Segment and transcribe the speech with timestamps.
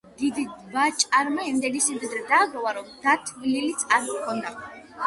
[0.01, 4.59] ერთმა დიდვაჭარმა იმდენი სიმდიდრე დააგროვა, რომ დათვლილიც არ ჰქონდა